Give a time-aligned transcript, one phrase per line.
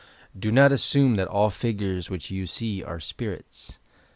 [0.35, 3.77] Do not assume that all figures which you see are spirits.